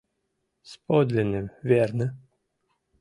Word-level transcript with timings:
С 0.63 0.77
подлинным 0.87 1.51
верно: 1.61 2.17